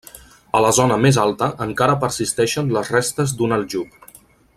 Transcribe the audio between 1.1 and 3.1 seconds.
alta encara persisteixen les